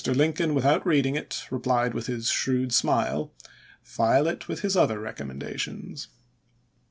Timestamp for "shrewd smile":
2.27-3.35